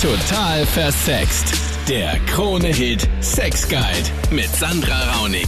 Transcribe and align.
Total 0.00 0.64
versext. 0.64 1.52
Der 1.86 2.18
Krone-Hit 2.20 3.06
Sex 3.20 3.68
Guide 3.68 3.84
mit 4.30 4.48
Sandra 4.48 5.12
Raunig. 5.12 5.46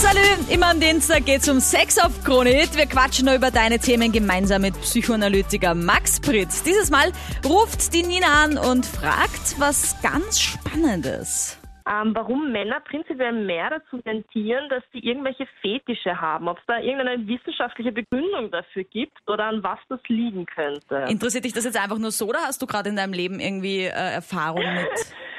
Salü, 0.00 0.20
immer 0.48 0.68
am 0.68 0.78
Dienstag 0.78 1.26
geht's 1.26 1.48
um 1.48 1.58
Sex 1.58 1.98
auf 1.98 2.22
Kronit. 2.22 2.76
Wir 2.76 2.86
quatschen 2.86 3.26
über 3.26 3.50
deine 3.50 3.80
Themen 3.80 4.12
gemeinsam 4.12 4.62
mit 4.62 4.80
Psychoanalytiker 4.80 5.74
Max 5.74 6.20
Pritz. 6.20 6.62
Dieses 6.62 6.90
Mal 6.90 7.10
ruft 7.44 7.92
die 7.92 8.04
Nina 8.04 8.44
an 8.44 8.58
und 8.58 8.86
fragt 8.86 9.58
was 9.58 9.96
ganz 10.02 10.38
Spannendes. 10.38 11.59
Ähm, 11.90 12.14
warum 12.14 12.52
Männer 12.52 12.80
prinzipiell 12.80 13.32
mehr 13.32 13.70
dazu 13.70 14.00
tendieren, 14.02 14.68
dass 14.68 14.82
sie 14.92 15.00
irgendwelche 15.00 15.46
Fetische 15.60 16.20
haben. 16.20 16.46
Ob 16.48 16.58
es 16.58 16.64
da 16.66 16.78
irgendeine 16.78 17.26
wissenschaftliche 17.26 17.90
Begründung 17.90 18.50
dafür 18.50 18.84
gibt 18.84 19.18
oder 19.28 19.46
an 19.46 19.62
was 19.62 19.78
das 19.88 20.00
liegen 20.06 20.46
könnte. 20.46 21.06
Interessiert 21.08 21.44
dich 21.44 21.52
das 21.52 21.64
jetzt 21.64 21.82
einfach 21.82 21.98
nur 21.98 22.12
so 22.12 22.28
oder 22.28 22.40
hast 22.40 22.62
du 22.62 22.66
gerade 22.66 22.90
in 22.90 22.96
deinem 22.96 23.12
Leben 23.12 23.40
irgendwie 23.40 23.84
äh, 23.84 23.88
Erfahrung 23.88 24.62
mit? 24.74 24.88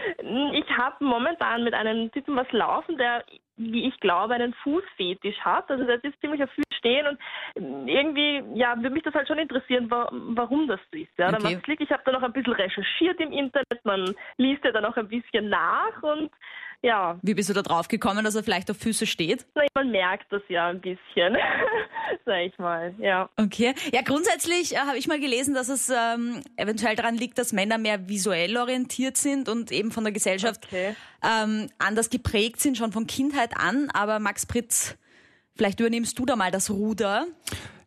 Ich 0.53 0.77
habe 0.77 1.03
momentan 1.03 1.63
mit 1.63 1.73
einem 1.73 2.11
Typen 2.11 2.35
was 2.35 2.51
laufen, 2.51 2.97
der, 2.97 3.23
wie 3.57 3.87
ich 3.87 3.99
glaube, 3.99 4.33
einen 4.33 4.53
Fußfetisch 4.55 5.39
hat. 5.39 5.69
Also 5.69 5.85
der 5.85 6.03
ist 6.03 6.19
ziemlich 6.21 6.43
auf 6.43 6.49
Füßen 6.51 6.73
stehen 6.77 7.07
und 7.07 7.87
irgendwie, 7.87 8.43
ja, 8.55 8.75
würde 8.75 8.89
mich 8.89 9.03
das 9.03 9.13
halt 9.13 9.27
schon 9.27 9.37
interessieren, 9.37 9.89
wa 9.91 10.09
warum 10.11 10.67
das 10.67 10.79
so 10.91 10.97
ist. 10.97 11.11
Ja, 11.17 11.31
dann 11.31 11.45
Okay. 11.45 11.59
Klick. 11.63 11.81
Ich 11.81 11.91
habe 11.91 12.03
da 12.05 12.11
noch 12.11 12.23
ein 12.23 12.33
bisschen 12.33 12.53
recherchiert 12.53 13.19
im 13.19 13.31
Internet, 13.31 13.83
man 13.83 14.13
liest 14.37 14.63
ja 14.63 14.71
dann 14.71 14.85
auch 14.85 14.97
ein 14.97 15.07
bisschen 15.07 15.49
nach 15.49 16.01
und 16.01 16.31
ja, 16.83 17.19
Wie 17.21 17.33
bist 17.33 17.49
du 17.49 17.53
da 17.53 17.61
drauf 17.61 17.87
gekommen, 17.87 18.23
dass 18.25 18.35
er 18.35 18.43
vielleicht 18.43 18.69
auf 18.71 18.77
Füße 18.77 19.05
steht? 19.05 19.45
man 19.75 19.91
merkt 19.91 20.31
das 20.31 20.41
ja 20.49 20.67
ein 20.69 20.81
bisschen, 20.81 21.37
sag 22.25 22.39
ich 22.45 22.57
mal, 22.57 22.93
ja. 22.99 23.29
Okay. 23.37 23.73
Ja, 23.93 24.01
grundsätzlich 24.01 24.73
äh, 24.75 24.79
habe 24.79 24.97
ich 24.97 25.07
mal 25.07 25.19
gelesen, 25.19 25.53
dass 25.53 25.69
es 25.69 25.89
ähm, 25.89 26.41
eventuell 26.57 26.95
daran 26.95 27.15
liegt, 27.15 27.37
dass 27.37 27.53
Männer 27.53 27.77
mehr 27.77 28.09
visuell 28.09 28.57
orientiert 28.57 29.17
sind 29.17 29.47
und 29.49 29.71
eben 29.71 29.91
von 29.91 30.03
der 30.03 30.13
Gesellschaft 30.13 30.65
Okay. 30.67 30.95
ähm, 31.23 31.69
anders 31.77 32.09
geprägt 32.09 32.59
sind, 32.61 32.77
schon 32.77 32.91
von 32.91 33.07
Kindheit 33.07 33.55
an. 33.57 33.89
Aber 33.93 34.19
Max 34.19 34.45
Pritz, 34.45 34.97
vielleicht 35.55 35.79
übernimmst 35.79 36.17
du 36.19 36.25
da 36.25 36.35
mal 36.35 36.51
das 36.51 36.69
Ruder. 36.69 37.25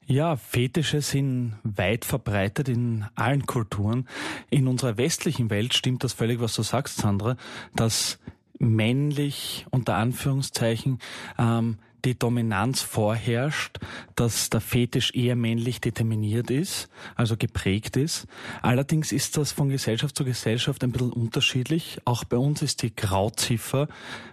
Ja, 0.07 0.37
Fetische 0.37 1.01
sind 1.01 1.57
weit 1.63 2.05
verbreitet 2.05 2.69
in 2.69 3.07
allen 3.15 3.47
Kulturen. 3.47 4.07
In 4.51 4.69
unserer 4.69 4.99
westlichen 4.99 5.49
Welt 5.51 5.73
stimmt 5.75 6.05
das 6.05 6.13
völlig, 6.13 6.41
was 6.41 6.55
du 6.55 6.63
sagst, 6.63 6.99
Sandra, 6.99 7.37
dass 7.75 8.19
männlich 8.65 9.67
unter 9.71 9.97
Anführungszeichen 9.97 10.99
ähm, 11.39 11.79
die 12.05 12.19
Dominanz 12.19 12.83
vorherrscht, 12.83 13.79
dass 14.15 14.51
der 14.51 14.61
Fetisch 14.61 15.15
eher 15.15 15.37
männlich 15.37 15.81
determiniert 15.81 16.51
ist, 16.51 16.89
also 17.15 17.37
geprägt 17.37 17.97
ist. 17.97 18.27
Allerdings 18.63 19.13
ist 19.13 19.37
das 19.37 19.53
von 19.53 19.69
Gesellschaft 19.69 20.17
zu 20.17 20.25
Gesellschaft 20.25 20.85
ein 20.85 20.93
bisschen 20.93 21.13
unterschiedlich. 21.13 21.99
Auch 22.05 22.25
bei 22.25 22.37
uns 22.37 22.63
ist 22.63 22.83
die 22.83 22.95
Grauziffer, 22.95 23.89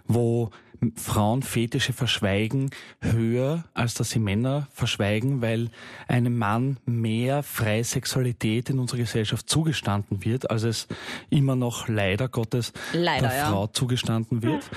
wo 0.06 0.50
Frauen 0.96 1.42
Fetische 1.42 1.92
verschweigen, 1.92 2.70
höher, 3.00 3.64
als 3.74 3.94
dass 3.94 4.10
sie 4.10 4.18
Männer 4.18 4.68
verschweigen, 4.72 5.40
weil 5.40 5.70
einem 6.08 6.36
Mann 6.36 6.78
mehr 6.86 7.42
freie 7.42 7.84
Sexualität 7.84 8.70
in 8.70 8.78
unserer 8.78 8.98
Gesellschaft 8.98 9.48
zugestanden 9.48 10.24
wird, 10.24 10.50
als 10.50 10.64
es 10.64 10.88
immer 11.30 11.56
noch 11.56 11.88
leider 11.88 12.28
Gottes 12.28 12.72
Leider, 12.92 13.28
der 13.28 13.36
ja. 13.36 13.50
Frau 13.50 13.66
zugestanden 13.68 14.42
wird. 14.42 14.68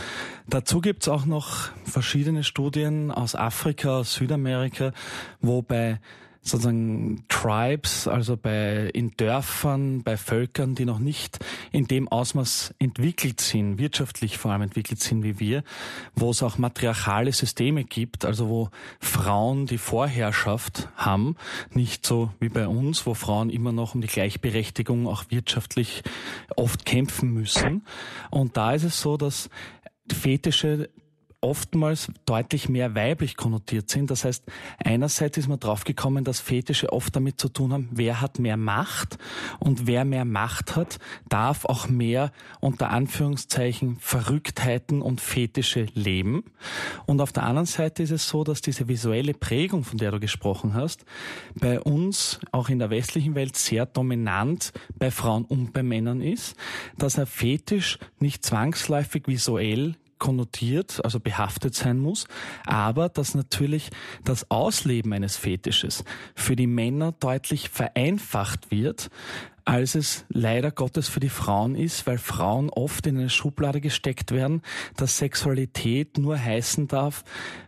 Dazu 0.47 0.81
gibt's 0.81 1.07
auch 1.07 1.25
noch 1.25 1.69
verschiedene 1.85 2.43
Studien 2.43 3.11
aus 3.11 3.35
Afrika, 3.35 3.99
aus 3.99 4.13
Südamerika, 4.13 4.91
wo 5.41 5.61
bei 5.61 5.99
sozusagen 6.45 7.25
Tribes, 7.27 8.07
also 8.07 8.37
bei 8.37 8.89
in 8.93 9.11
Dörfern, 9.17 10.03
bei 10.03 10.15
Völkern, 10.15 10.75
die 10.75 10.85
noch 10.85 10.99
nicht 10.99 11.39
in 11.71 11.87
dem 11.87 12.07
Ausmaß 12.07 12.75
entwickelt 12.77 13.41
sind, 13.41 13.79
wirtschaftlich 13.79 14.37
vor 14.37 14.51
allem 14.51 14.61
entwickelt 14.61 14.99
sind 14.99 15.23
wie 15.23 15.39
wir, 15.39 15.63
wo 16.13 16.29
es 16.29 16.43
auch 16.43 16.59
matriarchale 16.59 17.33
Systeme 17.33 17.83
gibt, 17.83 18.25
also 18.25 18.47
wo 18.47 18.69
Frauen 18.99 19.65
die 19.65 19.79
Vorherrschaft 19.79 20.87
haben, 20.95 21.35
nicht 21.73 22.05
so 22.05 22.31
wie 22.39 22.49
bei 22.49 22.67
uns, 22.67 23.07
wo 23.07 23.15
Frauen 23.15 23.49
immer 23.49 23.71
noch 23.71 23.95
um 23.95 24.01
die 24.01 24.07
Gleichberechtigung 24.07 25.07
auch 25.07 25.25
wirtschaftlich 25.29 26.03
oft 26.55 26.85
kämpfen 26.85 27.33
müssen. 27.33 27.83
Und 28.29 28.55
da 28.55 28.73
ist 28.73 28.83
es 28.83 29.01
so, 29.01 29.17
dass 29.17 29.49
Fetische 30.11 30.89
oftmals 31.41 32.11
deutlich 32.25 32.69
mehr 32.69 32.95
weiblich 32.95 33.37
konnotiert 33.37 33.89
sind. 33.89 34.11
Das 34.11 34.25
heißt, 34.25 34.43
einerseits 34.83 35.37
ist 35.37 35.47
man 35.47 35.59
draufgekommen, 35.59 36.23
dass 36.23 36.39
Fetische 36.39 36.91
oft 36.91 37.15
damit 37.15 37.39
zu 37.39 37.49
tun 37.49 37.73
haben, 37.73 37.89
wer 37.91 38.21
hat 38.21 38.39
mehr 38.39 38.57
Macht 38.57 39.17
und 39.59 39.87
wer 39.87 40.05
mehr 40.05 40.25
Macht 40.25 40.75
hat, 40.75 40.99
darf 41.29 41.65
auch 41.65 41.87
mehr 41.87 42.31
unter 42.59 42.89
Anführungszeichen 42.89 43.97
Verrücktheiten 43.99 45.01
und 45.01 45.21
Fetische 45.21 45.87
leben. 45.93 46.43
Und 47.05 47.21
auf 47.21 47.31
der 47.31 47.43
anderen 47.43 47.67
Seite 47.67 48.03
ist 48.03 48.11
es 48.11 48.27
so, 48.27 48.43
dass 48.43 48.61
diese 48.61 48.87
visuelle 48.87 49.33
Prägung, 49.33 49.83
von 49.83 49.97
der 49.97 50.11
du 50.11 50.19
gesprochen 50.19 50.73
hast, 50.73 51.05
bei 51.53 51.79
uns 51.79 52.39
auch 52.51 52.69
in 52.69 52.79
der 52.79 52.89
westlichen 52.89 53.35
Welt 53.35 53.55
sehr 53.55 53.85
dominant 53.85 54.73
bei 54.97 55.11
Frauen 55.11 55.45
und 55.45 55.73
bei 55.73 55.83
Männern 55.83 56.21
ist, 56.21 56.55
dass 56.97 57.19
ein 57.19 57.25
Fetisch 57.25 57.99
nicht 58.19 58.45
zwangsläufig 58.45 59.27
visuell 59.27 59.95
konnotiert, 60.17 61.03
also 61.03 61.19
behaftet 61.19 61.75
sein 61.75 61.99
muss, 61.99 62.27
aber 62.65 63.09
dass 63.09 63.35
natürlich 63.35 63.89
das 64.23 64.49
Ausleben 64.49 65.13
eines 65.13 65.37
Fetisches 65.37 66.03
für 66.35 66.55
die 66.55 66.67
Männer 66.67 67.13
deutlich 67.13 67.69
vereinfacht 67.69 68.71
wird, 68.71 69.09
als 69.65 69.95
es 69.95 70.25
leider 70.29 70.71
Gottes 70.71 71.09
für 71.09 71.19
die 71.19 71.29
Frauen 71.29 71.75
ist, 71.75 72.05
weil 72.05 72.19
Frauen 72.19 72.69
oft 72.69 73.07
in 73.07 73.17
eine 73.17 73.29
Schublade 73.29 73.81
gesteckt 73.81 74.31
werden, 74.31 74.61
dass 74.95 75.17
Sexualität 75.17 76.19
nur 76.19 76.39
heißen 76.39 76.87
darf, 76.87 77.23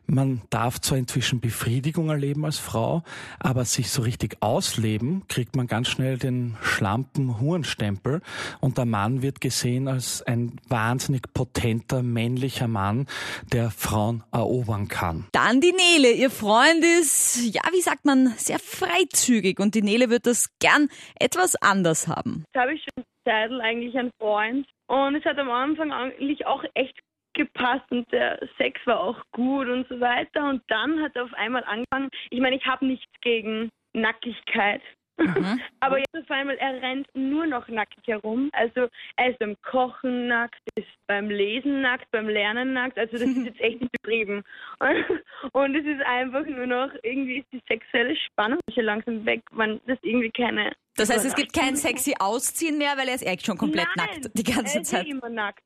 man 0.10 0.42
darf 0.50 0.80
zwar 0.80 0.98
inzwischen 0.98 1.42
Befriedigung 1.42 2.10
erleben 2.10 2.46
als 2.46 2.58
Frau, 2.58 3.04
aber 3.40 3.66
sich 3.66 3.90
so 3.90 4.04
richtig 4.04 4.38
ausleben, 4.40 5.24
kriegt 5.28 5.58
man 5.58 5.68
ganz 5.68 5.90
schnell 5.90 6.18
den 6.18 6.56
schlampen 6.62 7.42
Hurenstempel 7.42 8.22
und 8.62 8.78
der 8.78 8.86
Mann 8.86 9.22
wird 9.22 9.42
gesehen 9.42 9.90
als 9.90 10.22
ein 10.22 10.54
wahnsinnig 10.70 11.34
potenter 11.34 12.04
männlicher 12.04 12.70
Mann, 12.70 13.08
der 13.52 13.70
Frauen 13.70 14.24
erobern 14.32 14.88
kann. 14.88 15.26
Dann 15.34 15.60
die 15.60 15.74
Nele. 15.74 16.14
Ihr 16.14 16.30
Freund 16.30 16.86
ist, 17.02 17.42
ja, 17.44 17.64
wie 17.74 17.82
sagt 17.82 18.06
man, 18.06 18.34
sehr 18.38 18.60
freizügig 18.60 19.60
und 19.60 19.76
die 19.76 19.82
Nele 19.82 20.10
wird 20.10 20.26
das 20.26 20.52
gern 20.60 20.88
etwas 21.20 21.56
anders 21.58 21.87
haben. 22.08 22.44
Jetzt 22.48 22.62
habe 22.62 22.74
ich 22.74 22.82
schon 22.82 23.04
Zeitl 23.28 23.62
eigentlich 23.62 23.98
einen 23.98 24.12
Freund. 24.20 24.68
Und 24.88 25.16
es 25.16 25.26
hat 25.26 25.38
am 25.38 25.52
Anfang 25.52 25.92
eigentlich 25.92 26.46
auch 26.46 26.64
echt 26.74 26.98
gepasst 27.34 27.86
und 27.92 28.12
der 28.12 28.40
Sex 28.58 28.80
war 28.86 29.00
auch 29.00 29.22
gut 29.32 29.68
und 29.68 29.88
so 29.90 30.00
weiter. 30.00 30.50
Und 30.50 30.62
dann 30.70 31.02
hat 31.02 31.16
er 31.16 31.26
auf 31.26 31.34
einmal 31.34 31.64
angefangen, 31.66 32.10
ich 32.30 32.40
meine, 32.40 32.56
ich 32.56 32.66
habe 32.66 32.86
nichts 32.86 33.12
gegen 33.22 33.70
Nackigkeit, 33.94 34.82
Mhm. 35.18 35.60
aber 35.80 36.00
jetzt 36.00 36.16
auf 36.16 36.30
einmal, 36.30 36.58
er 36.58 36.82
rennt 36.82 37.08
nur 37.14 37.46
noch 37.46 37.68
nackig 37.68 38.06
herum, 38.06 38.50
also 38.54 38.88
er 39.16 39.32
ist 39.32 39.40
beim 39.40 39.56
Kochen 39.64 40.28
nackt, 40.28 40.60
ist 40.76 40.88
beim 41.08 41.30
Lesen 41.30 41.82
nackt, 41.82 42.10
beim 42.12 42.30
Lernen 42.30 42.74
nackt, 42.74 42.98
also 42.98 43.14
das 43.14 43.28
ist 43.28 43.46
jetzt 43.46 43.60
echt 43.60 43.82
nicht 43.82 43.92
betrieben 43.92 44.44
und 45.54 45.76
es 45.76 45.86
ist 45.86 46.02
einfach 46.06 46.46
nur 46.46 46.68
noch, 46.68 46.90
irgendwie 47.04 47.40
ist 47.40 47.48
die 47.52 47.62
sexuelle 47.68 48.16
Spannung 48.16 48.60
hier 48.72 48.84
langsam 48.84 49.26
weg, 49.26 49.42
man, 49.52 49.82
das 49.88 49.98
irgendwie 50.04 50.32
keine 50.32 50.72
Das 50.96 51.10
heißt, 51.10 51.26
es 51.26 51.36
gibt 51.36 51.54
kein 51.54 51.76
sexy 51.76 52.16
Ausziehen 52.20 52.78
mehr, 52.78 52.98
weil 52.98 53.08
er 53.08 53.16
ist 53.16 53.26
echt 53.26 53.46
schon 53.46 53.58
komplett 53.58 53.88
Nein, 53.96 54.08
nackt 54.22 54.38
die 54.38 54.44
ganze 54.44 54.78
er 54.78 54.82
ist 54.82 54.90
Zeit. 54.90 55.08
immer 55.08 55.30
nackt. 55.30 55.64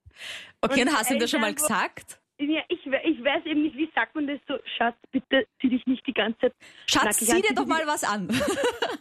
Okay, 0.61 0.81
und 0.81 0.89
und 0.89 0.97
hast 0.97 1.09
du 1.09 1.15
ihm 1.15 1.19
das 1.19 1.29
schon 1.29 1.41
mal 1.41 1.53
gesagt? 1.53 2.20
Ja, 2.41 2.61
ich, 2.69 2.79
ich 2.85 3.23
weiß 3.23 3.45
eben 3.45 3.61
nicht, 3.61 3.77
wie 3.77 3.89
sagt 3.93 4.15
man 4.15 4.25
das 4.25 4.39
so, 4.47 4.55
Schatz, 4.77 4.95
bitte 5.11 5.45
zieh 5.61 5.69
dich 5.69 5.85
nicht 5.85 6.05
die 6.07 6.13
ganze 6.13 6.39
Zeit. 6.39 6.53
Schatz, 6.87 7.17
zieh 7.19 7.31
an, 7.31 7.41
dir 7.41 7.53
doch 7.53 7.67
mal 7.67 7.85
was 7.85 8.03
an. 8.03 8.27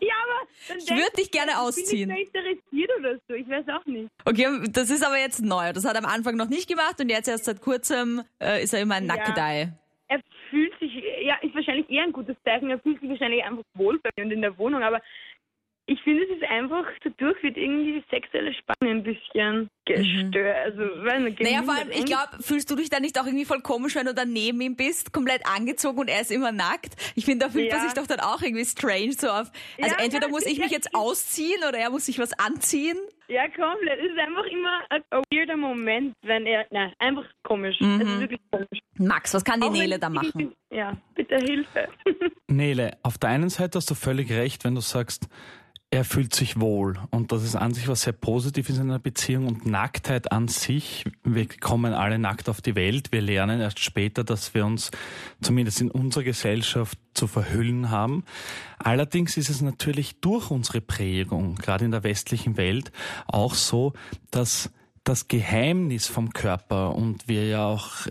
Ja, 0.03 0.15
aber 0.25 0.49
dann 0.69 0.79
Ich 0.79 0.87
denk 0.87 1.01
würd 1.01 1.19
dich 1.19 1.31
gerne 1.31 1.51
ich 1.53 1.57
bin 1.57 1.67
ausziehen. 1.67 2.09
nicht 2.09 2.33
mehr 2.33 2.45
interessiert 2.47 2.91
oder 2.99 3.19
so, 3.29 3.35
ich 3.35 3.49
weiß 3.49 3.65
auch 3.69 3.85
nicht. 3.87 4.09
Okay, 4.25 4.47
das 4.71 4.89
ist 4.91 5.05
aber 5.05 5.19
jetzt 5.19 5.43
neu. 5.43 5.73
Das 5.75 5.85
hat 5.85 5.95
er 5.95 6.03
am 6.05 6.11
Anfang 6.11 6.37
noch 6.37 6.49
nicht 6.49 6.69
gemacht 6.69 7.01
und 7.01 7.11
jetzt 7.11 7.29
erst 7.29 7.45
seit 7.45 7.61
kurzem 7.61 8.23
äh, 8.43 8.63
ist 8.63 8.73
er 8.73 8.81
immer 8.81 8.95
ein 8.97 9.07
Ja. 9.07 9.17
Nackedei. 9.17 9.73
Er 10.09 10.21
fühlt 10.49 10.77
sich, 10.81 10.93
ja, 11.23 11.37
ist 11.43 11.55
wahrscheinlich 11.55 11.89
eher 11.91 12.03
ein 12.05 12.13
gutes 12.13 12.35
Zeichen, 12.45 12.71
er 12.71 12.81
fühlt 12.81 12.99
sich 13.01 13.09
wahrscheinlich 13.11 13.45
einfach 13.45 13.63
wohl 13.75 13.99
bei 14.01 14.11
mir 14.17 14.25
und 14.25 14.31
in 14.33 14.41
der 14.43 14.57
Wohnung, 14.59 14.83
aber 14.83 15.01
ich 15.93 16.01
finde, 16.03 16.23
es 16.25 16.31
ist 16.37 16.45
einfach, 16.45 16.85
dadurch 17.03 17.43
wird 17.43 17.57
irgendwie 17.57 17.95
die 17.95 18.05
sexuelle 18.11 18.53
Spannung 18.55 18.99
ein 18.99 19.03
bisschen 19.03 19.69
gestört. 19.87 20.57
Also, 20.65 20.79
weil 21.05 21.21
man 21.21 21.33
Mhm. 21.33 21.37
Naja, 21.41 21.63
vor 21.65 21.75
allem, 21.75 21.89
gemindert. 21.89 21.99
ich 21.99 22.05
glaube, 22.07 22.43
fühlst 22.43 22.71
du 22.71 22.77
dich 22.77 22.91
da 22.91 23.01
nicht 23.01 23.19
auch 23.21 23.27
irgendwie 23.27 23.45
voll 23.45 23.61
komisch, 23.61 23.97
wenn 23.97 24.07
du 24.07 24.15
dann 24.15 24.33
neben 24.33 24.61
ihm 24.61 24.77
bist, 24.77 25.13
komplett 25.13 25.43
angezogen 25.47 25.99
und 25.99 26.09
er 26.09 26.21
ist 26.21 26.31
immer 26.31 26.53
nackt? 26.53 26.95
Ich 27.17 27.25
finde, 27.25 27.47
da 27.47 27.51
fühlt 27.51 27.71
man 27.73 27.81
Ja. 27.81 27.85
sich 27.85 27.95
doch 27.95 28.07
dann 28.07 28.21
auch 28.21 28.41
irgendwie 28.41 28.65
strange 28.65 29.13
so 29.13 29.29
auf. 29.29 29.51
Also 29.83 29.97
Ja, 29.97 30.05
entweder 30.05 30.27
ja, 30.27 30.31
muss 30.31 30.47
ich 30.47 30.59
ja, 30.59 30.65
mich 30.65 30.73
jetzt 30.73 30.89
ich- 30.93 30.95
ausziehen 30.97 31.59
oder 31.69 31.79
er 31.79 31.91
muss 31.91 32.07
sich 32.07 32.19
was 32.21 32.33
anziehen. 32.39 32.97
Ja, 33.29 33.47
komplett. 33.49 33.99
Es 34.01 34.11
ist 34.13 34.19
einfach 34.19 34.45
immer 34.45 34.81
ein, 34.91 35.03
weirder 35.33 35.57
Moment, 35.57 36.15
wenn 36.23 36.47
er, 36.47 36.67
nein, 36.71 36.93
einfach 36.99 37.25
komisch. 37.45 37.77
Es 37.81 37.87
ist 37.87 38.21
wirklich 38.21 38.41
komisch. 38.51 38.81
Max, 38.99 39.35
was 39.35 39.45
kann 39.45 39.61
die 39.61 39.67
Auch 39.67 39.73
wenn 39.73 39.79
Nele 39.81 39.99
da 39.99 40.09
machen? 40.11 40.31
irgendwie- 40.35 40.57
Ja, 40.73 40.97
bitte 41.15 41.37
Hilfe. 41.37 41.89
Nele, 42.49 42.97
auf 43.03 43.19
der 43.19 43.31
einen 43.31 43.49
Seite 43.49 43.79
hast 43.79 43.91
du 43.91 43.95
völlig 43.95 44.31
recht, 44.33 44.65
wenn 44.65 44.75
du 44.75 44.81
sagst, 44.81 45.29
er 45.93 46.05
fühlt 46.05 46.35
sich 46.35 46.61
wohl. 46.61 46.99
Und 47.11 47.33
das 47.33 47.43
ist 47.43 47.57
an 47.57 47.75
sich 47.75 47.89
was 47.89 48.03
sehr 48.03 48.13
Positives 48.13 48.77
in 48.77 48.83
einer 48.83 49.01
Beziehung. 49.01 49.49
Und 49.49 49.67
Nacktheit 49.67 50.31
an 50.31 50.47
sich, 50.47 51.05
wir 51.25 51.49
kommen 51.49 51.93
alle 51.93 52.19
nackt 52.19 52.49
auf 52.49 52.61
die 52.61 52.77
Welt. 52.77 53.11
Wir 53.11 53.21
lernen 53.21 53.61
erst 53.61 53.81
später, 53.81 54.23
dass 54.23 54.55
wir 54.55 54.65
uns 54.65 54.93
zumindest 55.43 55.81
in 55.81 55.91
unserer 55.91 56.23
Gesellschaft 56.23 56.97
zu 57.15 57.27
verhüllen 57.27 57.91
haben. 57.91 58.25
Allerdings 58.79 59.37
ist 59.37 59.51
es 59.51 59.63
natürlich 59.63 60.21
durch 60.21 60.51
unsere 60.53 60.81
Prägung, 60.81 61.57
gerade 61.57 61.85
in 61.85 61.91
der 61.91 62.05
westlichen 62.05 62.57
Welt, 62.57 62.93
auch 63.27 63.55
so, 63.55 63.93
dass 64.31 64.71
das 65.03 65.27
Geheimnis 65.27 66.07
vom 66.07 66.33
Körper 66.33 66.95
und 66.95 67.27
wir 67.27 67.49
ja 67.49 67.65
auch 67.65 68.07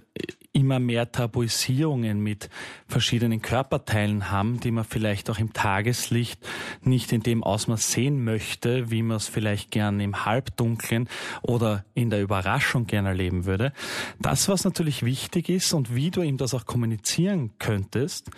immer 0.60 0.80
mehr 0.80 1.12
Tabuisierungen 1.12 2.22
mit 2.22 2.50
verschiedenen 2.88 3.42
Körperteilen 3.42 4.30
haben, 4.30 4.60
die 4.60 4.72
man 4.72 4.84
vielleicht 4.84 5.30
auch 5.30 5.40
im 5.40 5.54
Tageslicht 5.54 6.46
nicht 6.84 7.12
in 7.14 7.24
dem 7.24 7.44
Ausmaß 7.44 7.92
sehen 7.92 8.24
möchte, 8.24 8.92
wie 8.92 9.02
man 9.02 9.18
es 9.18 9.28
vielleicht 9.28 9.72
gern 9.72 10.00
im 10.00 10.26
Halbdunklen 10.26 11.08
oder 11.42 11.86
in 11.94 12.10
der 12.10 12.22
Überraschung 12.22 12.86
gern 12.88 13.06
erleben 13.06 13.46
würde. 13.46 13.72
Das, 14.20 14.50
was 14.50 14.66
natürlich 14.66 15.04
wichtig 15.04 15.50
ist 15.50 15.74
und 15.74 15.96
wie 15.96 16.12
du 16.12 16.22
ihm 16.22 16.38
das 16.38 16.54
auch 16.54 16.66
kommunizieren 16.66 17.52
könntest, 17.58 18.30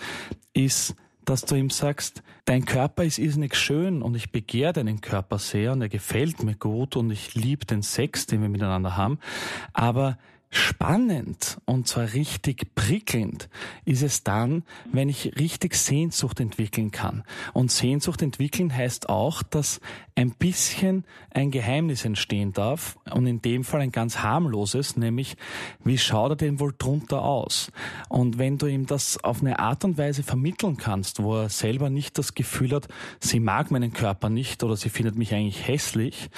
ist, 0.54 0.96
dass 1.26 1.46
du 1.46 1.56
ihm 1.56 1.70
sagst, 1.70 2.24
dein 2.46 2.66
Körper 2.66 3.04
ist 3.04 3.20
irrsinnig 3.20 3.56
schön 3.56 4.02
und 4.02 4.16
ich 4.16 4.32
begehre 4.32 4.74
deinen 4.74 5.02
Körper 5.02 5.40
sehr 5.40 5.72
und 5.72 5.82
er 5.82 5.90
gefällt 5.90 6.44
mir 6.44 6.56
gut 6.56 6.96
und 6.96 7.12
ich 7.12 7.36
liebe 7.36 7.66
den 7.66 7.84
Sex, 7.84 8.26
den 8.26 8.42
wir 8.42 8.50
miteinander 8.50 8.98
haben, 8.98 9.20
aber 9.74 10.18
Spannend 10.54 11.60
und 11.64 11.88
zwar 11.88 12.12
richtig 12.12 12.76
prickelnd 12.76 13.48
ist 13.86 14.04
es 14.04 14.24
dann, 14.24 14.64
wenn 14.92 15.08
ich 15.08 15.38
richtig 15.40 15.76
Sehnsucht 15.76 16.42
entwickeln 16.42 16.92
kann. 16.92 17.24
Und 17.54 17.72
Sehnsucht 17.72 18.22
entwickeln 18.22 18.76
heißt 18.76 19.08
auch, 19.08 19.44
dass 19.44 19.80
ein 20.16 20.32
bisschen 20.32 21.06
ein 21.34 21.52
Geheimnis 21.52 22.04
entstehen 22.04 22.52
darf 22.52 22.98
und 23.10 23.28
in 23.28 23.42
dem 23.42 23.64
Fall 23.64 23.80
ein 23.80 23.94
ganz 23.94 24.20
harmloses, 24.20 24.98
nämlich 24.98 25.38
wie 25.86 25.98
schaut 25.98 26.32
er 26.32 26.36
denn 26.36 26.60
wohl 26.60 26.74
drunter 26.78 27.22
aus? 27.22 27.72
Und 28.10 28.38
wenn 28.38 28.58
du 28.58 28.68
ihm 28.68 28.86
das 28.86 29.24
auf 29.24 29.42
eine 29.42 29.60
Art 29.60 29.86
und 29.86 29.98
Weise 29.98 30.22
vermitteln 30.22 30.76
kannst, 30.76 31.24
wo 31.24 31.38
er 31.38 31.50
selber 31.50 31.90
nicht 31.90 32.18
das 32.18 32.36
Gefühl 32.36 32.74
hat, 32.74 32.90
sie 33.22 33.40
mag 33.40 33.72
meinen 33.72 33.94
Körper 33.94 34.30
nicht 34.30 34.64
oder 34.64 34.76
sie 34.76 34.90
findet 34.90 35.16
mich 35.16 35.34
eigentlich 35.34 35.66
hässlich 35.66 36.30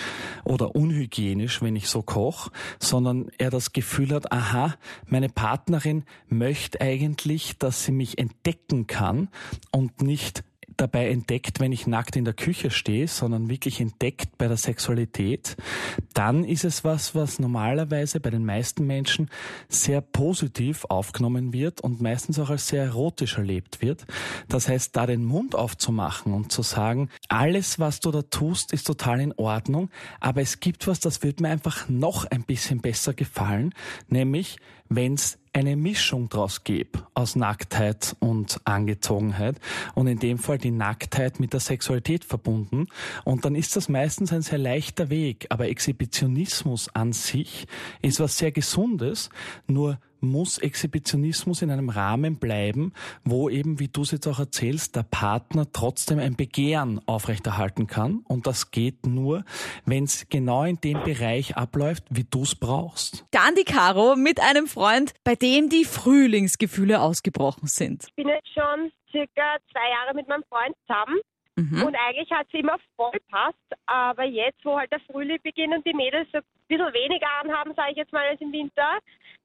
oder 0.43 0.75
unhygienisch, 0.75 1.63
wenn 1.63 1.75
ich 1.75 1.87
so 1.87 2.03
koche, 2.03 2.51
sondern 2.79 3.31
er 3.39 3.49
das 3.49 3.73
Gefühl 3.73 4.02
Gefühl 4.03 4.15
hat, 4.15 4.31
aha, 4.31 4.75
meine 5.07 5.29
Partnerin 5.29 6.03
möchte 6.27 6.81
eigentlich, 6.81 7.57
dass 7.57 7.85
sie 7.85 7.93
mich 7.93 8.17
entdecken 8.17 8.85
kann 8.85 9.29
und 9.71 10.01
nicht 10.01 10.43
dabei 10.77 11.09
entdeckt, 11.09 11.59
wenn 11.59 11.71
ich 11.71 11.87
nackt 11.87 12.15
in 12.15 12.25
der 12.25 12.33
Küche 12.33 12.71
stehe, 12.71 13.07
sondern 13.07 13.49
wirklich 13.49 13.79
entdeckt 13.79 14.37
bei 14.37 14.47
der 14.47 14.57
Sexualität, 14.57 15.55
dann 16.13 16.43
ist 16.43 16.63
es 16.63 16.83
was, 16.83 17.15
was 17.15 17.39
normalerweise 17.39 18.19
bei 18.19 18.29
den 18.29 18.45
meisten 18.45 18.85
Menschen 18.85 19.29
sehr 19.67 20.01
positiv 20.01 20.85
aufgenommen 20.85 21.53
wird 21.53 21.81
und 21.81 22.01
meistens 22.01 22.39
auch 22.39 22.49
als 22.49 22.67
sehr 22.67 22.83
erotisch 22.83 23.37
erlebt 23.37 23.81
wird. 23.81 24.05
Das 24.47 24.67
heißt, 24.67 24.95
da 24.95 25.05
den 25.05 25.23
Mund 25.23 25.55
aufzumachen 25.55 26.33
und 26.33 26.51
zu 26.51 26.61
sagen, 26.61 27.09
alles, 27.29 27.79
was 27.79 27.99
du 27.99 28.11
da 28.11 28.21
tust, 28.21 28.73
ist 28.73 28.87
total 28.87 29.21
in 29.21 29.33
Ordnung, 29.33 29.89
aber 30.19 30.41
es 30.41 30.59
gibt 30.59 30.87
was, 30.87 30.99
das 30.99 31.23
wird 31.23 31.39
mir 31.39 31.49
einfach 31.49 31.89
noch 31.89 32.25
ein 32.25 32.43
bisschen 32.43 32.81
besser 32.81 33.13
gefallen, 33.13 33.73
nämlich 34.07 34.57
wenn 34.95 35.15
es 35.15 35.37
eine 35.53 35.75
Mischung 35.75 36.29
draus 36.29 36.63
gebe 36.63 37.07
aus 37.13 37.35
Nacktheit 37.35 38.15
und 38.19 38.59
Angezogenheit 38.65 39.59
und 39.93 40.07
in 40.07 40.17
dem 40.17 40.39
Fall 40.39 40.57
die 40.57 40.71
Nacktheit 40.71 41.39
mit 41.39 41.53
der 41.53 41.59
Sexualität 41.59 42.25
verbunden. 42.25 42.87
Und 43.23 43.45
dann 43.45 43.53
ist 43.53 43.75
das 43.75 43.87
meistens 43.87 44.33
ein 44.33 44.41
sehr 44.41 44.57
leichter 44.57 45.09
Weg, 45.09 45.45
aber 45.49 45.69
Exhibitionismus 45.69 46.89
an 46.95 47.13
sich 47.13 47.67
ist 48.01 48.19
was 48.19 48.37
sehr 48.37 48.51
Gesundes, 48.51 49.29
nur 49.67 49.99
muss 50.23 50.57
Exhibitionismus 50.57 51.61
in 51.61 51.69
einem 51.69 51.89
Rahmen 51.89 52.39
bleiben, 52.39 52.93
wo 53.23 53.49
eben, 53.49 53.79
wie 53.79 53.87
du 53.87 54.01
es 54.01 54.11
jetzt 54.11 54.27
auch 54.27 54.39
erzählst, 54.39 54.95
der 54.95 55.03
Partner 55.03 55.65
trotzdem 55.71 56.19
ein 56.19 56.35
Begehren 56.35 57.01
aufrechterhalten 57.05 57.87
kann. 57.87 58.23
Und 58.27 58.47
das 58.47 58.71
geht 58.71 59.05
nur, 59.05 59.43
wenn 59.85 60.05
es 60.05 60.27
genau 60.29 60.63
in 60.63 60.79
dem 60.81 61.03
Bereich 61.03 61.55
abläuft, 61.57 62.05
wie 62.09 62.23
du 62.23 62.43
es 62.43 62.55
brauchst. 62.55 63.25
Dann 63.31 63.55
die 63.55 63.65
Caro 63.65 64.15
mit 64.15 64.39
einem 64.41 64.67
Freund, 64.67 65.13
bei 65.23 65.35
dem 65.35 65.69
die 65.69 65.85
Frühlingsgefühle 65.85 67.01
ausgebrochen 67.01 67.67
sind. 67.67 68.05
Ich 68.07 68.15
bin 68.15 68.29
jetzt 68.29 68.53
schon 68.53 68.91
circa 69.11 69.57
zwei 69.71 69.89
Jahre 69.91 70.15
mit 70.15 70.27
meinem 70.27 70.43
Freund 70.49 70.75
zusammen. 70.87 71.19
Mhm. 71.55 71.83
Und 71.83 71.95
eigentlich 71.95 72.31
hat 72.31 72.47
es 72.51 72.59
immer 72.59 72.77
voll 72.95 73.19
passt, 73.29 73.57
aber 73.85 74.23
jetzt, 74.23 74.65
wo 74.65 74.77
halt 74.77 74.91
der 74.91 74.99
Frühling 75.01 75.39
beginnt 75.43 75.75
und 75.75 75.85
die 75.85 75.93
Mädels 75.93 76.27
so 76.31 76.39
ein 76.39 76.43
bisschen 76.67 76.93
weniger 76.93 77.27
anhaben, 77.43 77.73
sage 77.75 77.91
ich 77.91 77.97
jetzt 77.97 78.11
mal, 78.11 78.25
als 78.25 78.41
im 78.41 78.51
Winter, 78.51 78.97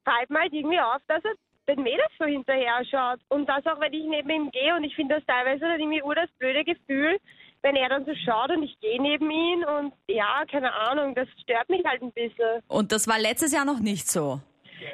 fällt 0.09 0.29
mir 0.29 0.39
halt 0.39 0.53
irgendwie 0.53 0.79
auf, 0.79 1.01
dass 1.07 1.23
er 1.23 1.33
den 1.67 1.83
Mädels 1.83 2.11
so 2.17 2.25
hinterher 2.25 2.83
schaut. 2.89 3.19
Und 3.29 3.47
das 3.47 3.65
auch, 3.65 3.79
wenn 3.79 3.93
ich 3.93 4.05
neben 4.05 4.29
ihm 4.29 4.51
gehe 4.51 4.75
und 4.75 4.83
ich 4.83 4.95
finde 4.95 5.15
das 5.15 5.25
teilweise 5.25 5.61
dann 5.61 5.79
irgendwie 5.79 6.03
ur 6.03 6.15
das 6.15 6.29
blöde 6.39 6.63
Gefühl, 6.63 7.17
wenn 7.61 7.75
er 7.75 7.89
dann 7.89 8.05
so 8.05 8.13
schaut 8.25 8.49
und 8.51 8.63
ich 8.63 8.79
gehe 8.79 9.01
neben 9.01 9.29
ihn 9.29 9.63
und 9.65 9.93
ja, 10.07 10.43
keine 10.49 10.73
Ahnung, 10.73 11.13
das 11.13 11.27
stört 11.43 11.69
mich 11.69 11.83
halt 11.85 12.01
ein 12.01 12.11
bisschen. 12.11 12.61
Und 12.67 12.91
das 12.91 13.07
war 13.07 13.19
letztes 13.19 13.51
Jahr 13.51 13.65
noch 13.65 13.79
nicht 13.79 14.09
so? 14.09 14.39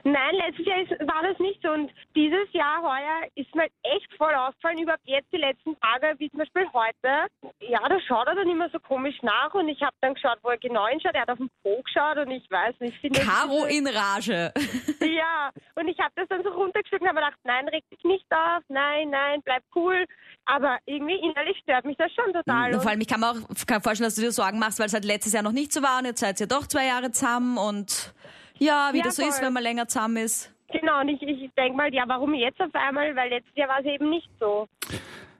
Nein, 0.04 0.36
letztes 0.36 0.66
Jahr 0.66 0.82
ist, 0.82 0.92
war 0.92 1.22
das 1.24 1.38
nicht 1.40 1.62
so. 1.62 1.72
Und 1.72 1.92
dieses 2.16 2.52
Jahr, 2.52 2.82
heuer, 2.82 3.28
ist 3.36 3.54
mir 3.56 3.68
echt 3.84 4.12
voll 4.18 4.34
aufgefallen, 4.34 4.80
überhaupt 4.80 5.06
jetzt 5.06 5.32
die 5.32 5.38
letzten 5.38 5.78
Tage, 5.80 6.16
wie 6.20 6.30
zum 6.30 6.40
Beispiel 6.40 6.68
heute. 6.74 7.28
Ja, 7.60 7.88
da 7.88 8.00
schaut 8.08 8.28
er 8.28 8.36
dann 8.36 8.50
immer 8.50 8.70
so 8.70 8.80
komisch 8.80 9.16
nach 9.22 9.54
und 9.54 9.68
ich 9.70 9.82
habe 9.82 9.96
dann 10.02 10.14
geschaut, 10.14 10.38
wo 10.44 10.50
er 10.50 10.58
genau 10.58 10.88
hinschaut. 10.88 11.14
Er 11.14 11.22
hat 11.22 11.30
auf 11.30 11.38
den 11.38 11.50
Po 11.64 11.82
geschaut 11.82 12.18
und 12.18 12.32
ich 12.32 12.50
weiß 12.50 12.76
nicht. 12.80 12.98
Finde 13.00 13.20
Caro 13.20 13.66
in 13.66 13.88
Rage. 13.88 14.54
ja, 15.02 15.52
und 15.76 15.88
ich 15.88 16.00
habe 16.00 16.12
das 16.16 16.28
dann 16.30 16.44
so 16.44 16.50
runtergeschickt 16.50 17.02
und 17.02 17.08
habe 17.08 17.20
gedacht, 17.20 17.40
nein, 17.44 17.68
reg 17.70 17.84
dich 17.90 18.04
nicht 18.04 18.26
auf, 18.32 18.64
nein, 18.70 19.10
nein, 19.10 19.42
bleib 19.44 19.64
cool. 19.76 20.06
Aber 20.46 20.78
irgendwie 20.86 21.16
innerlich 21.16 21.58
stört 21.64 21.86
mich 21.86 21.98
das 21.98 22.12
schon 22.14 22.34
total. 22.34 22.74
Und 22.74 22.82
vor 22.82 22.92
allem, 22.92 23.02
ich 23.02 23.08
kann 23.08 23.20
mir 23.20 23.32
auch 23.32 23.66
kann 23.66 23.82
vorstellen, 23.82 24.08
dass 24.08 24.16
du 24.16 24.22
dir 24.22 24.32
Sorgen 24.32 24.60
machst, 24.60 24.80
weil 24.80 24.88
es 24.88 24.94
halt 24.94 25.06
letztes 25.06 25.34
Jahr 25.34 25.44
noch 25.44 25.52
nicht 25.52 25.74
so 25.74 25.82
war 25.82 26.00
und 26.00 26.06
jetzt 26.06 26.20
seid 26.20 26.40
ihr 26.40 26.48
doch 26.48 26.68
zwei 26.68 26.86
Jahre 26.86 27.12
zusammen 27.12 27.58
und 27.58 28.14
ja, 28.60 28.90
wie 28.94 28.98
ja, 28.98 29.04
das 29.04 29.16
so 29.16 29.24
voll. 29.24 29.32
ist, 29.32 29.42
wenn 29.42 29.54
man 29.54 29.64
länger 29.64 29.88
zusammen 29.88 30.18
ist. 30.18 30.52
Genau, 30.72 31.02
und 31.02 31.10
ich, 31.10 31.22
ich 31.22 31.52
denke 31.56 31.78
mal, 31.78 31.94
ja, 31.94 32.04
warum 32.08 32.34
jetzt 32.34 32.60
auf 32.60 32.74
einmal? 32.74 33.16
Weil 33.16 33.30
letztes 33.30 33.56
Jahr 33.56 33.70
war 33.70 33.80
es 33.80 33.86
eben 33.86 34.10
nicht 34.10 34.30
so. 34.40 34.68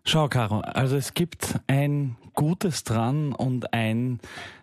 Schau, 0.06 0.28
Caro, 0.28 0.60
also 0.60 0.96
es 0.96 1.16
gibt 1.16 1.56
ein 1.68 2.16
Gutes 2.36 2.84
dran 2.84 3.34
und 3.34 3.74
ein 3.74 4.20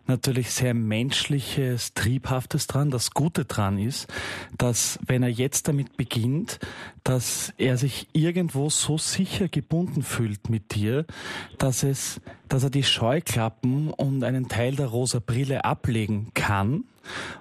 natürlich 0.06 0.52
sehr 0.52 0.72
menschliches, 0.72 1.94
triebhaftes 1.94 2.69
dran. 2.69 2.90
Das 2.90 3.10
Gute 3.10 3.44
dran 3.44 3.79
ist, 3.79 4.12
dass 4.56 5.00
wenn 5.05 5.22
er 5.22 5.31
jetzt 5.31 5.67
damit 5.67 5.96
beginnt, 5.96 6.60
dass 7.03 7.53
er 7.58 7.77
sich 7.77 8.06
irgendwo 8.12 8.70
so 8.70 8.98
sicher 8.98 9.48
gebunden 9.48 10.03
fühlt 10.03 10.48
mit 10.48 10.74
dir, 10.74 11.06
dass 11.58 11.82
es, 11.82 12.20
dass 12.48 12.62
er 12.62 12.70
die 12.70 12.84
Scheuklappen 12.84 13.91
und 13.91 14.22
einen 14.22 14.48
Teil 14.48 14.77
der 14.77 14.86
rosa 14.86 15.19
Brille 15.19 15.65
ablegen 15.65 16.31
kann 16.34 16.84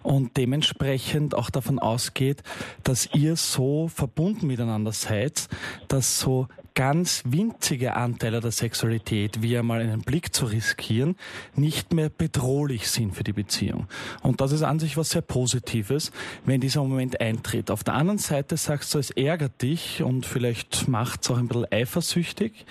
und 0.04 0.38
dementsprechend 0.38 1.36
auch 1.36 1.50
davon 1.50 1.80
ausgeht, 1.80 2.44
dass 2.84 3.10
ihr 3.14 3.36
so 3.36 3.88
verbunden 3.88 4.48
miteinander 4.48 4.92
seid, 4.92 5.48
dass 5.88 6.20
so 6.20 6.48
ganz 6.74 7.24
winzige 7.26 7.96
Anteile 7.96 8.40
der 8.40 8.52
Sexualität, 8.52 9.42
wie 9.42 9.58
einmal 9.58 9.82
einen 9.82 10.02
Blick 10.02 10.34
zu 10.34 10.46
riskieren, 10.46 11.16
nicht 11.56 11.94
mehr 11.94 12.10
bedrohlich 12.10 12.90
sind 12.90 13.16
für 13.16 13.24
die 13.24 13.34
Beziehung. 13.34 13.88
Und 14.22 14.42
das 14.42 14.52
ist 14.52 14.64
an 14.64 14.80
sich 14.80 14.98
was 14.98 15.10
sehr 15.10 15.22
Positives, 15.22 16.12
wenn 16.46 16.62
dieser 16.62 16.82
Moment 16.82 17.20
eintritt. 17.20 17.72
Auf 17.72 17.84
der 17.84 17.96
anderen 17.96 18.20
Seite 18.20 18.58
sagst 18.58 18.94
du, 18.94 19.00
es 19.00 19.12
ärgert 19.12 19.62
dich 19.62 20.02
und 20.02 20.26
vielleicht 20.26 20.88
macht 20.88 21.24
es 21.24 21.32
auch 21.32 21.38
ein 21.38 21.48
bisschen 21.48 21.68
eifersüchtig. 21.72 22.66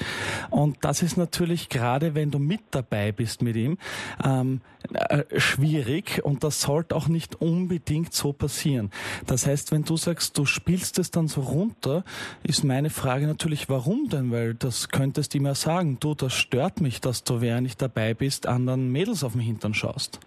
Und 0.50 0.78
das 0.82 1.02
ist 1.02 1.16
natürlich 1.16 1.68
gerade, 1.68 2.14
wenn 2.14 2.30
du 2.30 2.38
mit 2.38 2.62
dabei 2.70 3.12
bist 3.12 3.42
mit 3.42 3.56
ihm, 3.56 3.78
ähm, 4.24 4.60
äh, 4.94 5.24
schwierig 5.38 6.24
und 6.24 6.42
das 6.42 6.62
sollte 6.62 6.96
auch 6.96 7.06
nicht 7.06 7.40
unbedingt 7.40 8.14
so 8.14 8.32
passieren. 8.32 8.90
Das 9.26 9.46
heißt, 9.46 9.72
wenn 9.72 9.84
du 9.84 9.96
sagst, 9.96 10.38
du 10.38 10.46
spielst 10.46 10.98
es 10.98 11.10
dann 11.10 11.28
so 11.28 11.42
runter, 11.42 12.02
ist 12.42 12.64
meine 12.64 12.88
Frage 12.88 13.26
natürlich, 13.26 13.68
warum 13.68 13.89
denn? 14.08 14.30
Weil 14.30 14.54
das 14.54 14.88
könntest 14.88 15.34
du 15.34 15.38
ihm 15.38 15.46
ja 15.46 15.54
sagen, 15.54 15.98
du, 16.00 16.14
das 16.14 16.32
stört 16.34 16.80
mich, 16.80 17.00
dass 17.00 17.24
du, 17.24 17.40
während 17.40 17.66
ich 17.66 17.76
dabei 17.76 18.14
bist, 18.14 18.46
anderen 18.46 18.90
Mädels 18.92 19.24
auf 19.24 19.32
den 19.32 19.40
Hintern 19.40 19.74
schaust. 19.74 20.20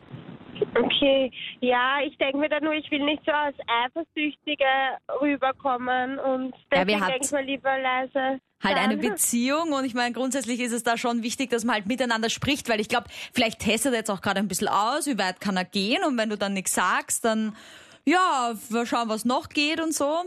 Okay, 0.76 1.32
ja, 1.62 1.98
ich 2.06 2.18
denke 2.18 2.38
mir 2.38 2.50
da 2.50 2.60
nur, 2.60 2.74
ich 2.74 2.90
will 2.92 3.04
nicht 3.04 3.24
so 3.26 3.32
als 3.32 3.56
Eifersüchtige 3.86 4.66
rüberkommen 5.22 6.20
und 6.20 6.54
deswegen 6.72 7.00
ja, 7.00 7.08
denke 7.08 7.26
ich 7.26 7.32
mal 7.32 7.44
lieber 7.44 7.78
leise. 7.80 8.40
Halt 8.64 8.78
eine 8.78 8.98
Beziehung 8.98 9.74
und 9.74 9.84
ich 9.84 9.94
meine, 9.94 10.14
grundsätzlich 10.14 10.60
ist 10.60 10.72
es 10.72 10.84
da 10.84 10.98
schon 10.98 11.22
wichtig, 11.22 11.50
dass 11.50 11.66
man 11.66 11.76
halt 11.76 11.86
miteinander 11.86 12.30
spricht, 12.30 12.70
weil 12.70 12.80
ich 12.80 12.88
glaube, 12.88 13.08
vielleicht 13.34 13.60
testet 13.60 13.94
er 13.94 14.00
jetzt 14.00 14.12
auch 14.12 14.22
gerade 14.22 14.40
ein 14.40 14.48
bisschen 14.48 14.70
aus, 14.70 15.06
wie 15.06 15.18
weit 15.18 15.42
kann 15.42 15.58
er 15.58 15.66
gehen 15.66 16.04
und 16.06 16.18
wenn 16.18 16.30
du 16.30 16.38
dann 16.38 16.54
nichts 16.54 16.74
sagst, 16.74 17.26
dann 17.26 17.56
ja, 18.06 18.54
wir 18.70 18.86
schauen, 18.86 19.10
was 19.10 19.26
noch 19.26 19.50
geht 19.50 19.82
und 19.82 19.94
so. 19.94 20.24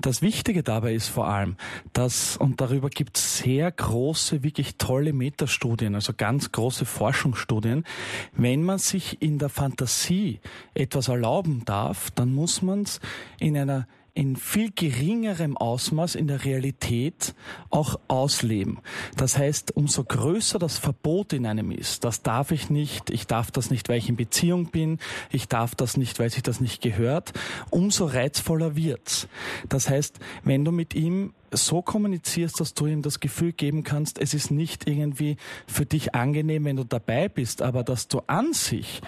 Das 0.00 0.22
Wichtige 0.22 0.62
dabei 0.62 0.94
ist 0.94 1.08
vor 1.08 1.28
allem, 1.28 1.56
dass, 1.92 2.36
und 2.36 2.60
darüber 2.60 2.88
gibt 2.88 3.18
es 3.18 3.38
sehr 3.38 3.70
große, 3.70 4.42
wirklich 4.42 4.76
tolle 4.76 5.12
Metastudien, 5.12 5.94
also 5.94 6.12
ganz 6.16 6.52
große 6.52 6.84
Forschungsstudien, 6.84 7.84
wenn 8.32 8.62
man 8.62 8.78
sich 8.78 9.20
in 9.20 9.38
der 9.38 9.48
Fantasie 9.48 10.40
etwas 10.74 11.08
erlauben 11.08 11.64
darf, 11.64 12.10
dann 12.12 12.32
muss 12.32 12.62
man 12.62 12.82
es 12.82 13.00
in 13.40 13.56
einer 13.56 13.86
in 14.18 14.34
viel 14.34 14.72
geringerem 14.74 15.56
Ausmaß 15.56 16.16
in 16.16 16.26
der 16.26 16.44
Realität 16.44 17.36
auch 17.70 18.00
ausleben. 18.08 18.80
Das 19.16 19.38
heißt, 19.38 19.76
umso 19.76 20.02
größer 20.02 20.58
das 20.58 20.76
Verbot 20.76 21.32
in 21.32 21.46
einem 21.46 21.70
ist, 21.70 22.02
das 22.02 22.22
darf 22.22 22.50
ich 22.50 22.68
nicht, 22.68 23.10
ich 23.10 23.28
darf 23.28 23.52
das 23.52 23.70
nicht, 23.70 23.88
weil 23.88 23.98
ich 23.98 24.08
in 24.08 24.16
Beziehung 24.16 24.72
bin, 24.72 24.98
ich 25.30 25.46
darf 25.46 25.76
das 25.76 25.96
nicht, 25.96 26.18
weil 26.18 26.30
sich 26.30 26.42
das 26.42 26.60
nicht 26.60 26.82
gehört, 26.82 27.32
umso 27.70 28.06
reizvoller 28.06 28.74
wird's. 28.74 29.28
Das 29.68 29.88
heißt, 29.88 30.18
wenn 30.42 30.64
du 30.64 30.72
mit 30.72 30.94
ihm 30.94 31.32
so 31.52 31.82
kommunizierst, 31.82 32.60
dass 32.60 32.74
du 32.74 32.86
ihm 32.86 33.02
das 33.02 33.20
Gefühl 33.20 33.52
geben 33.52 33.82
kannst, 33.84 34.18
es 34.18 34.34
ist 34.34 34.50
nicht 34.50 34.88
irgendwie 34.88 35.36
für 35.66 35.86
dich 35.86 36.14
angenehm, 36.14 36.64
wenn 36.64 36.76
du 36.76 36.84
dabei 36.84 37.28
bist, 37.28 37.62
aber 37.62 37.82
dass 37.82 38.08
du 38.08 38.22
an 38.26 38.52
sich 38.52 39.00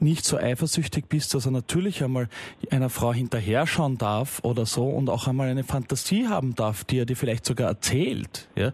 nicht 0.00 0.24
so 0.24 0.36
eifersüchtig 0.36 1.06
bist, 1.08 1.34
dass 1.34 1.46
er 1.46 1.52
natürlich 1.52 2.02
einmal 2.04 2.28
einer 2.70 2.90
Frau 2.90 3.12
hinterher 3.12 3.66
schauen 3.66 3.98
darf 3.98 4.40
oder 4.42 4.66
so 4.66 4.88
und 4.88 5.10
auch 5.10 5.26
einmal 5.26 5.48
eine 5.48 5.64
Fantasie 5.64 6.28
haben 6.28 6.54
darf, 6.54 6.84
die 6.84 6.98
er 6.98 7.06
dir 7.06 7.16
vielleicht 7.16 7.44
sogar 7.44 7.68
erzählt, 7.68 8.48
ja, 8.54 8.72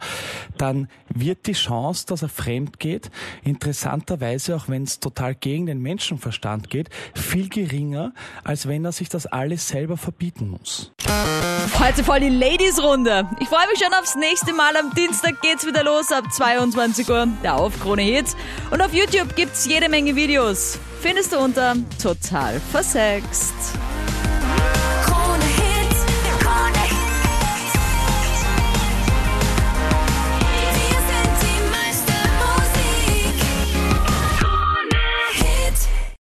dann 0.59 0.89
wird 1.09 1.47
die 1.47 1.53
Chance, 1.53 2.07
dass 2.07 2.23
er 2.23 2.29
fremd 2.29 2.79
geht, 2.79 3.11
interessanterweise, 3.43 4.57
auch 4.57 4.69
wenn 4.69 4.83
es 4.83 5.01
total 5.01 5.35
gegen 5.35 5.67
den 5.67 5.81
Menschenverstand 5.81 6.69
geht, 6.71 6.91
viel 7.15 7.49
geringer, 7.49 8.13
als 8.43 8.69
wenn 8.69 8.85
er 8.85 8.93
sich 8.93 9.09
das 9.09 9.27
alles 9.27 9.69
selber 9.69 9.97
verbieten 9.97 10.51
muss. 10.51 10.93
Heute 11.79 12.05
voll 12.05 12.21
die 12.21 12.29
Ladies-Runde. 12.29 13.14
Ich 13.41 13.49
freue 13.49 13.67
mich 13.69 13.79
schon 13.79 13.93
aufs 13.95 14.15
nächste 14.17 14.53
Mal. 14.53 14.77
Am 14.77 14.93
Dienstag 14.95 15.41
geht's 15.41 15.67
wieder 15.67 15.85
los 15.85 16.11
ab 16.11 16.25
22 16.33 17.09
Uhr. 17.09 17.29
Der 17.43 17.57
Aufkrone 17.57 18.03
Hits. 18.03 18.37
Und 18.71 18.83
auf 18.83 18.93
YouTube 18.93 19.37
gibt's 19.37 19.67
jede 19.67 19.89
Menge 19.89 20.17
Videos. 20.17 20.79
Findest 21.01 21.33
du 21.33 21.39
unter 21.39 21.77
total 22.03 22.61
versext. 22.73 23.55